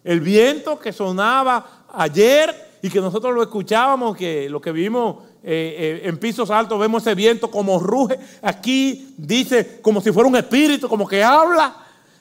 [0.05, 6.01] El viento que sonaba ayer y que nosotros lo escuchábamos, que lo que vimos eh,
[6.03, 8.19] eh, en pisos altos vemos ese viento como ruge.
[8.41, 11.75] Aquí dice como si fuera un espíritu, como que habla.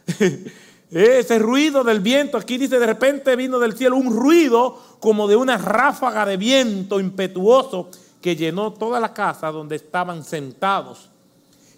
[0.91, 5.35] ese ruido del viento, aquí dice de repente vino del cielo un ruido como de
[5.35, 11.11] una ráfaga de viento impetuoso que llenó toda la casa donde estaban sentados.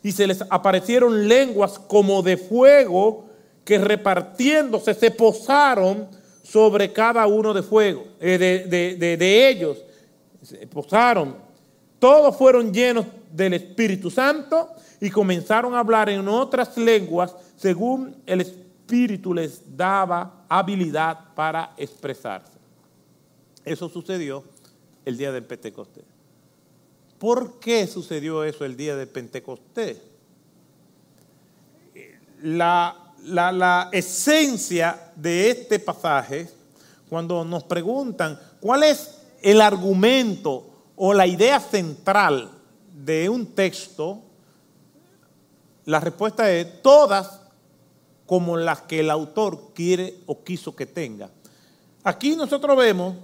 [0.02, 3.26] Y se les aparecieron lenguas como de fuego
[3.64, 6.08] que repartiéndose se posaron
[6.42, 9.78] sobre cada uno de fuego, eh, de ellos
[10.70, 11.36] posaron,
[11.98, 14.70] todos fueron llenos del Espíritu Santo
[15.00, 22.52] y comenzaron a hablar en otras lenguas según el Espíritu les daba habilidad para expresarse.
[23.64, 24.44] Eso sucedió
[25.04, 26.04] el día del Pentecostés.
[27.18, 29.98] ¿Por qué sucedió eso el día del Pentecostés?
[32.42, 36.48] La, la esencia de este pasaje,
[37.08, 40.64] cuando nos preguntan cuál es el argumento
[40.96, 42.50] o la idea central
[42.92, 44.20] de un texto,
[45.84, 47.40] la respuesta es todas
[48.26, 51.30] como las que el autor quiere o quiso que tenga.
[52.04, 53.16] Aquí nosotros vemos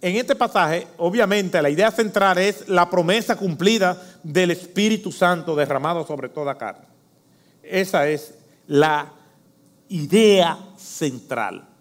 [0.00, 6.06] en este pasaje, obviamente la idea central es la promesa cumplida del Espíritu Santo derramado
[6.06, 6.84] sobre toda carne.
[7.62, 8.34] Esa es
[8.66, 9.10] la
[9.88, 11.73] idea central.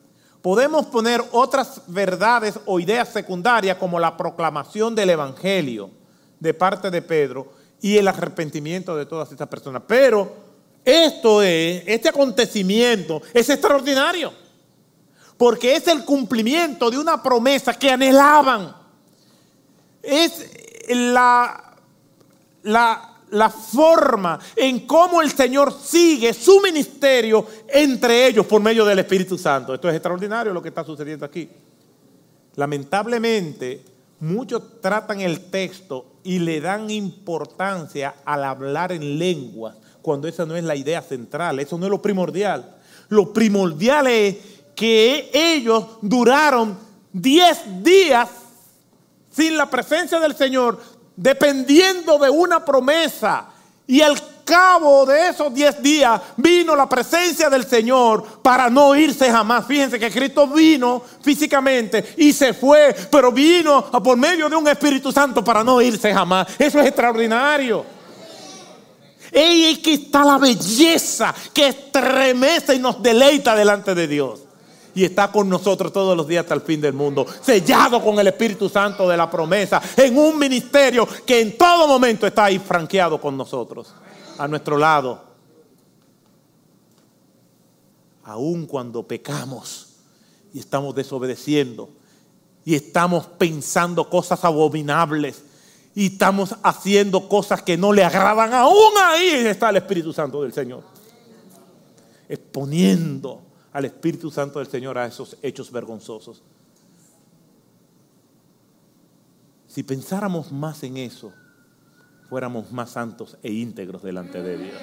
[0.43, 5.89] Podemos poner otras verdades o ideas secundarias como la proclamación del Evangelio
[6.37, 9.83] de parte de Pedro y el arrepentimiento de todas estas personas.
[9.87, 10.35] Pero
[10.83, 14.33] esto es, este acontecimiento es extraordinario,
[15.37, 18.75] porque es el cumplimiento de una promesa que anhelaban.
[20.01, 20.45] Es
[20.89, 21.77] la,
[22.63, 28.99] la la forma en cómo el Señor sigue su ministerio entre ellos por medio del
[28.99, 29.73] Espíritu Santo.
[29.73, 31.49] Esto es extraordinario lo que está sucediendo aquí.
[32.55, 33.81] Lamentablemente,
[34.19, 40.55] muchos tratan el texto y le dan importancia al hablar en lenguas, cuando esa no
[40.55, 42.75] es la idea central, eso no es lo primordial.
[43.09, 44.37] Lo primordial es
[44.75, 46.77] que ellos duraron
[47.13, 48.29] 10 días
[49.31, 50.79] sin la presencia del Señor,
[51.15, 53.45] dependiendo de una promesa.
[53.85, 59.29] Y al cabo de esos diez días vino la presencia del Señor para no irse
[59.29, 59.65] jamás.
[59.65, 65.11] Fíjense que Cristo vino físicamente y se fue, pero vino por medio de un Espíritu
[65.11, 66.47] Santo para no irse jamás.
[66.57, 67.85] Eso es extraordinario.
[69.31, 74.41] Y aquí está la belleza que estremece y nos deleita delante de Dios
[74.95, 78.27] y está con nosotros todos los días hasta el fin del mundo, sellado con el
[78.27, 83.19] Espíritu Santo de la promesa, en un ministerio que en todo momento está ahí franqueado
[83.19, 83.93] con nosotros,
[84.37, 85.33] a nuestro lado.
[88.25, 89.95] Aun cuando pecamos
[90.53, 91.89] y estamos desobedeciendo
[92.63, 95.43] y estamos pensando cosas abominables
[95.95, 100.53] y estamos haciendo cosas que no le agradan, aún ahí está el Espíritu Santo del
[100.53, 100.83] Señor,
[102.29, 103.41] exponiendo
[103.73, 106.43] al Espíritu Santo del Señor a esos hechos vergonzosos.
[109.67, 111.33] Si pensáramos más en eso,
[112.29, 114.81] fuéramos más santos e íntegros delante de Dios.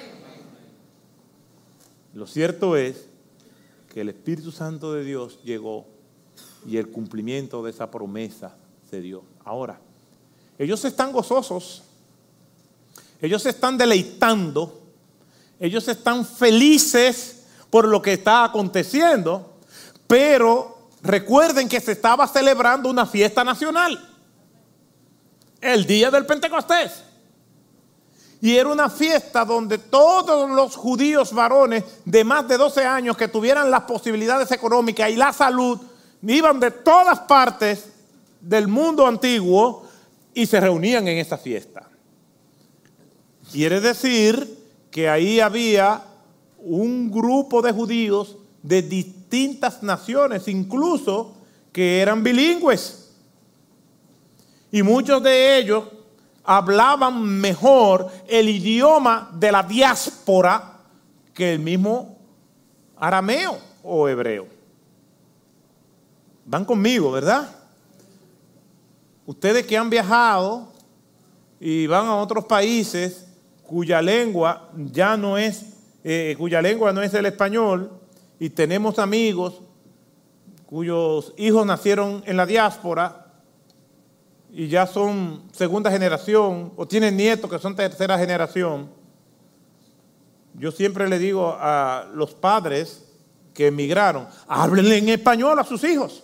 [2.13, 3.07] Lo cierto es
[3.93, 5.87] que el Espíritu Santo de Dios llegó
[6.67, 8.57] y el cumplimiento de esa promesa
[8.89, 9.23] se dio.
[9.45, 9.79] Ahora,
[10.59, 11.83] ellos están gozosos,
[13.21, 14.81] ellos se están deleitando,
[15.57, 17.40] ellos están felices
[17.71, 19.57] por lo que está aconteciendo,
[20.05, 23.97] pero recuerden que se estaba celebrando una fiesta nacional,
[25.61, 27.05] el día del Pentecostés.
[28.41, 33.27] Y era una fiesta donde todos los judíos varones de más de 12 años que
[33.27, 35.79] tuvieran las posibilidades económicas y la salud,
[36.23, 37.85] iban de todas partes
[38.41, 39.87] del mundo antiguo
[40.33, 41.87] y se reunían en esa fiesta.
[43.51, 44.59] Quiere decir
[44.89, 46.03] que ahí había
[46.63, 51.33] un grupo de judíos de distintas naciones, incluso
[51.71, 53.11] que eran bilingües.
[54.71, 55.85] Y muchos de ellos
[56.43, 60.79] hablaban mejor el idioma de la diáspora
[61.33, 62.17] que el mismo
[62.97, 64.47] arameo o hebreo.
[66.45, 67.49] Van conmigo, ¿verdad?
[69.25, 70.67] Ustedes que han viajado
[71.59, 73.27] y van a otros países
[73.63, 75.63] cuya lengua ya no es,
[76.03, 77.91] eh, cuya lengua no es el español,
[78.39, 79.61] y tenemos amigos
[80.65, 83.27] cuyos hijos nacieron en la diáspora,
[84.53, 88.89] y ya son segunda generación o tienen nietos que son tercera generación,
[90.53, 93.05] yo siempre le digo a los padres
[93.53, 96.23] que emigraron, háblenle en español a sus hijos.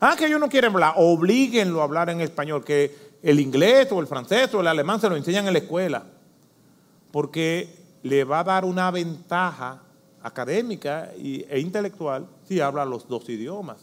[0.00, 4.00] Ah, que ellos no quieren hablar, oblíguenlo a hablar en español, que el inglés o
[4.00, 6.04] el francés o el alemán se lo enseñan en la escuela,
[7.10, 9.80] porque le va a dar una ventaja
[10.22, 13.78] académica e intelectual si habla los dos idiomas.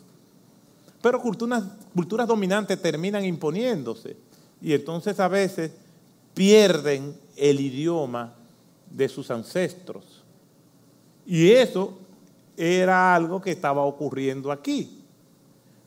[1.02, 1.64] Pero culturas,
[1.96, 4.16] culturas dominantes terminan imponiéndose
[4.62, 5.72] y entonces a veces
[6.36, 8.34] pierden el idioma
[8.92, 10.24] de sus ancestros.
[11.26, 11.98] Y eso
[12.56, 15.02] era algo que estaba ocurriendo aquí.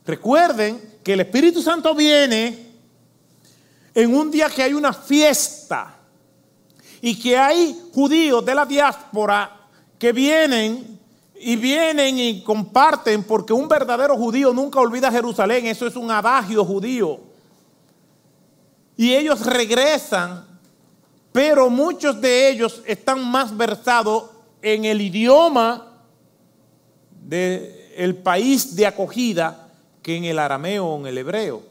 [0.04, 2.66] Recuerden que el Espíritu Santo viene
[3.94, 6.00] en un día que hay una fiesta
[7.06, 9.54] y que hay judíos de la diáspora
[9.98, 10.98] que vienen
[11.38, 16.64] y vienen y comparten, porque un verdadero judío nunca olvida Jerusalén, eso es un adagio
[16.64, 17.20] judío.
[18.96, 20.46] Y ellos regresan,
[21.30, 24.30] pero muchos de ellos están más versados
[24.62, 25.86] en el idioma
[27.20, 29.68] del país de acogida
[30.00, 31.62] que en el arameo o en el hebreo.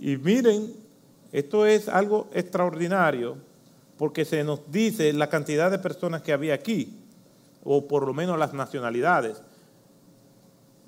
[0.00, 0.74] Y miren,
[1.30, 3.45] esto es algo extraordinario,
[3.98, 6.96] porque se nos dice la cantidad de personas que había aquí
[7.64, 9.42] o por lo menos las nacionalidades.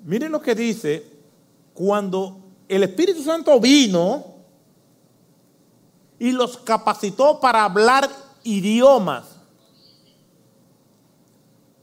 [0.05, 1.05] Miren lo que dice,
[1.73, 4.25] cuando el Espíritu Santo vino
[6.19, 8.09] y los capacitó para hablar
[8.43, 9.25] idiomas.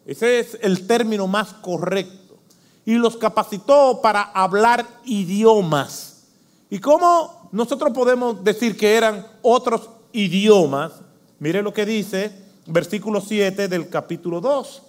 [0.06, 2.38] Ese es el término más correcto.
[2.84, 6.24] Y los capacitó para hablar idiomas.
[6.70, 10.92] ¿Y cómo nosotros podemos decir que eran otros idiomas?
[11.38, 12.32] Mire lo que dice
[12.66, 14.82] versículo 7 del capítulo 2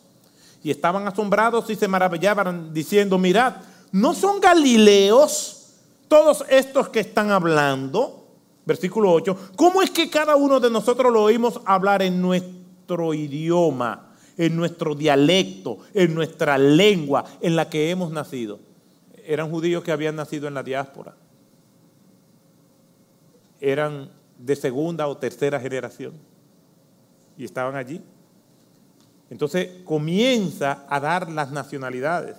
[0.63, 3.57] y estaban asombrados y se maravillaban diciendo, mirad,
[3.91, 5.73] ¿no son galileos
[6.07, 8.25] todos estos que están hablando?
[8.65, 14.13] Versículo 8, ¿cómo es que cada uno de nosotros lo oímos hablar en nuestro idioma,
[14.37, 18.59] en nuestro dialecto, en nuestra lengua en la que hemos nacido?
[19.25, 21.13] Eran judíos que habían nacido en la diáspora.
[23.59, 26.13] Eran de segunda o tercera generación
[27.37, 28.01] y estaban allí.
[29.29, 32.37] Entonces comienza a dar las nacionalidades.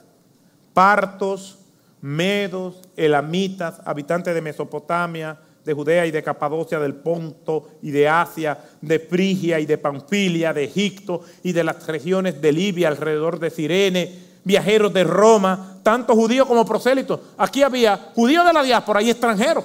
[0.72, 1.59] Partos,
[2.01, 8.59] medos, elamitas, habitantes de Mesopotamia, de Judea y de Capadocia, del Ponto y de Asia,
[8.80, 13.51] de Frigia y de Panfilia, de Egipto y de las regiones de Libia alrededor de
[13.51, 17.20] Sirene, viajeros de Roma, tanto judíos como prosélitos.
[17.36, 19.64] Aquí había judíos de la diáspora y extranjeros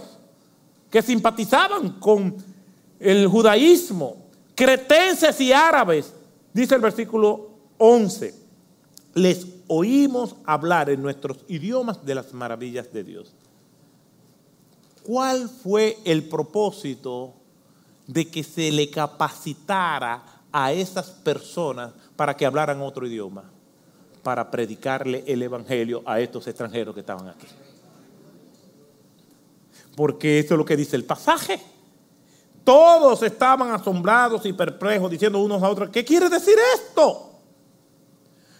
[0.89, 2.35] que simpatizaban con
[2.99, 4.22] el judaísmo,
[4.55, 6.13] cretenses y árabes
[6.53, 7.49] Dice el versículo
[7.79, 8.33] 11,
[9.15, 13.33] les oímos hablar en nuestros idiomas de las maravillas de Dios.
[15.03, 17.33] ¿Cuál fue el propósito
[18.05, 23.43] de que se le capacitara a esas personas para que hablaran otro idioma?
[24.21, 27.47] Para predicarle el Evangelio a estos extranjeros que estaban aquí.
[29.95, 31.59] Porque eso es lo que dice el pasaje.
[32.63, 37.31] Todos estaban asombrados y perplejos, diciendo unos a otros, ¿qué quiere decir esto?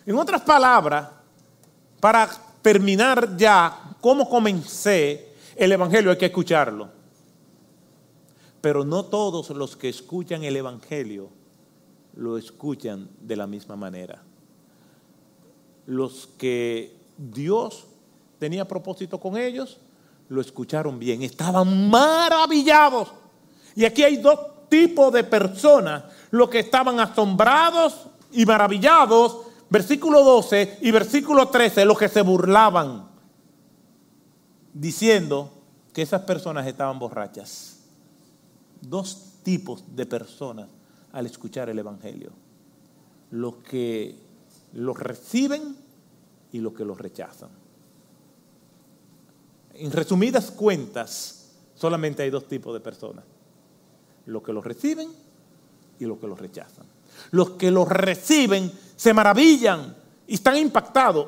[0.06, 1.10] En otras palabras,
[2.00, 2.30] para
[2.62, 6.90] terminar ya cómo comencé el Evangelio, hay que escucharlo.
[8.60, 11.30] Pero no todos los que escuchan el Evangelio
[12.16, 14.22] lo escuchan de la misma manera.
[15.86, 17.86] Los que Dios
[18.40, 19.80] tenía propósito con ellos,
[20.28, 23.14] lo escucharon bien, estaban maravillados
[23.76, 30.78] y aquí hay dos tipos de personas, los que estaban asombrados y maravillados versículo 12
[30.82, 33.08] y versículo 13, los que se burlaban,
[34.72, 35.52] diciendo
[35.92, 37.80] que esas personas estaban borrachas.
[38.82, 40.70] Dos tipos de personas
[41.12, 42.34] al escuchar el Evangelio.
[43.32, 44.16] Los que
[44.74, 45.76] los reciben
[46.52, 47.50] y los que los rechazan.
[49.74, 53.26] En resumidas cuentas, solamente hay dos tipos de personas.
[54.26, 55.10] Los que los reciben
[56.00, 56.86] y los que los rechazan.
[57.32, 59.96] Los que los reciben se maravillan
[60.28, 61.28] y están impactados.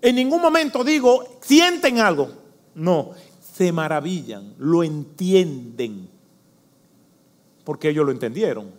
[0.00, 2.28] En ningún momento digo, sienten algo.
[2.74, 3.12] No,
[3.54, 6.08] se maravillan, lo entienden,
[7.64, 8.70] porque ellos lo entendieron.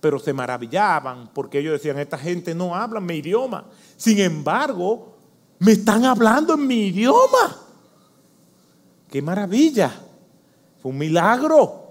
[0.00, 3.64] Pero se maravillaban porque ellos decían, esta gente no habla mi idioma.
[3.96, 5.16] Sin embargo,
[5.60, 7.56] me están hablando en mi idioma.
[9.08, 9.92] ¡Qué maravilla!
[10.80, 11.81] Fue un milagro.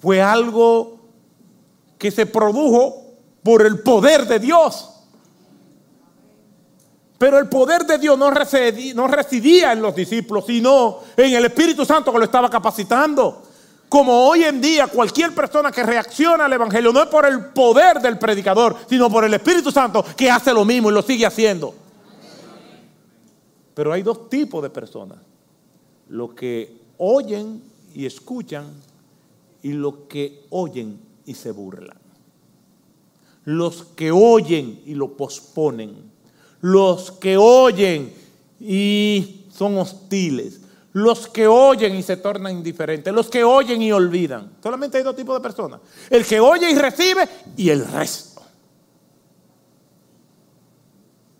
[0.00, 0.98] Fue algo
[1.98, 3.04] que se produjo
[3.42, 4.88] por el poder de Dios.
[7.18, 12.10] Pero el poder de Dios no residía, en los discípulos, sino en el Espíritu Santo
[12.10, 13.42] que lo estaba capacitando.
[13.90, 18.00] Como hoy en día cualquier persona que reacciona al Evangelio no es por el poder
[18.00, 21.74] del predicador, sino por el Espíritu Santo que hace lo mismo y lo sigue haciendo.
[23.74, 25.18] Pero hay dos tipos de personas.
[26.08, 27.62] Los que oyen
[27.94, 28.66] y escuchan
[29.62, 31.98] y los que oyen y se burlan.
[33.44, 36.10] Los que oyen y lo posponen
[36.60, 38.12] los que oyen
[38.58, 40.60] y son hostiles,
[40.92, 44.52] los que oyen y se tornan indiferentes, los que oyen y olvidan.
[44.62, 45.80] Solamente hay dos tipos de personas.
[46.08, 48.42] El que oye y recibe y el resto.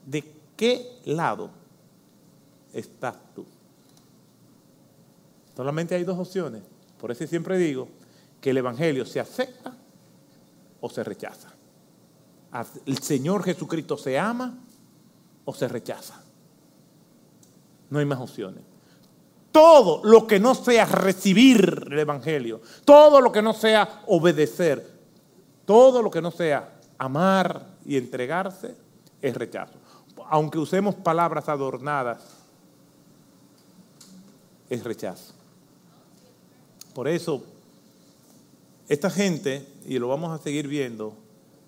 [0.07, 0.25] ¿De
[0.57, 1.51] qué lado
[2.73, 3.45] estás tú?
[5.57, 6.62] Solamente hay dos opciones.
[6.99, 7.89] Por eso siempre digo
[8.41, 9.74] que el Evangelio se acepta
[10.80, 11.49] o se rechaza.
[12.86, 14.59] El Señor Jesucristo se ama
[15.45, 16.20] o se rechaza.
[17.91, 18.64] No hay más opciones.
[19.53, 25.01] Todo lo que no sea recibir el Evangelio, todo lo que no sea obedecer,
[25.64, 28.76] todo lo que no sea amar y entregarse,
[29.20, 29.74] es rechazo.
[30.28, 32.22] Aunque usemos palabras adornadas,
[34.68, 35.34] es rechazo.
[36.95, 37.43] Por eso,
[38.91, 41.14] esta gente, y lo vamos a seguir viendo,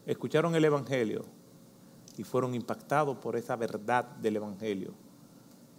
[0.06, 1.24] escucharon el Evangelio,
[2.18, 4.92] y fueron impactados por esa verdad del Evangelio.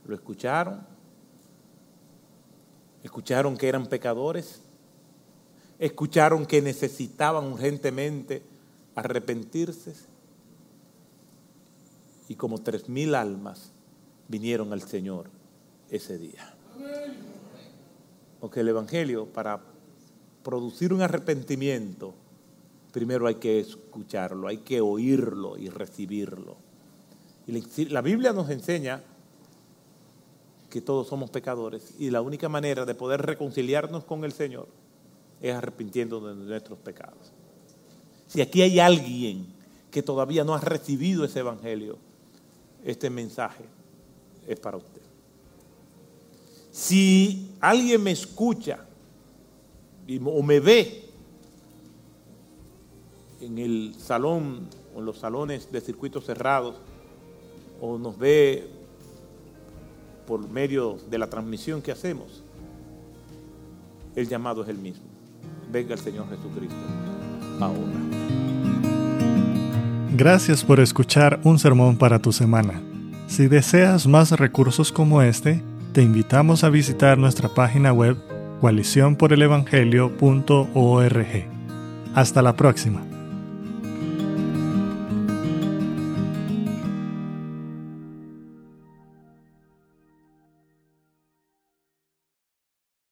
[0.08, 0.88] Lo escucharon,
[3.04, 4.62] escucharon que eran pecadores,
[5.80, 8.42] escucharon que necesitaban urgentemente
[8.96, 9.96] arrepentirse
[12.30, 13.74] y como tres mil almas
[14.30, 15.30] vinieron al Señor
[15.90, 16.56] ese día.
[18.40, 19.73] Porque el Evangelio, para
[20.44, 22.14] producir un arrepentimiento,
[22.92, 26.58] primero hay que escucharlo, hay que oírlo y recibirlo.
[27.48, 29.02] Y la Biblia nos enseña
[30.70, 34.68] que todos somos pecadores y la única manera de poder reconciliarnos con el Señor
[35.42, 37.32] es arrepintiendo de nuestros pecados.
[38.28, 39.46] Si aquí hay alguien
[39.92, 41.98] que todavía no ha recibido ese evangelio,
[42.84, 43.66] este mensaje
[44.48, 45.02] es para usted.
[46.72, 48.86] Si alguien me escucha
[50.26, 51.10] o me ve
[53.42, 56.76] en el salón o en los salones de circuitos cerrados
[57.82, 58.70] o nos ve
[60.26, 62.44] por medio de la transmisión que hacemos,
[64.16, 65.04] el llamado es el mismo.
[65.72, 66.76] Venga el Señor Jesucristo
[67.60, 68.24] ahora.
[70.16, 72.82] Gracias por escuchar un sermón para tu semana.
[73.28, 78.18] Si deseas más recursos como este, te invitamos a visitar nuestra página web
[78.62, 81.48] coaliciónporelevangelio.org.
[82.16, 83.13] Hasta la próxima.